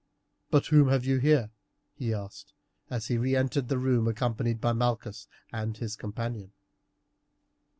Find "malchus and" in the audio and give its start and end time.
4.73-5.77